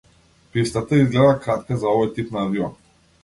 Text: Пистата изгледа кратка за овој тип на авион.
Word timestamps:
Пистата 0.53 0.99
изгледа 1.01 1.35
кратка 1.45 1.79
за 1.83 1.91
овој 1.97 2.11
тип 2.17 2.35
на 2.37 2.45
авион. 2.47 2.75